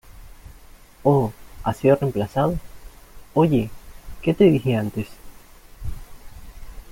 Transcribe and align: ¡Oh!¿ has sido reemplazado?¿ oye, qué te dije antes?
¡Oh!¿ 1.03 1.31
has 1.63 1.77
sido 1.77 1.95
reemplazado?¿ 1.95 2.57
oye, 3.35 3.69
qué 4.23 4.33
te 4.33 4.45
dije 4.45 4.75
antes? 4.75 5.07